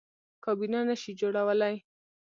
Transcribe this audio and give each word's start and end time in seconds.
کابینه 0.43 0.79
نه 0.89 0.95
شي 1.01 1.11
جوړولی. 1.21 1.75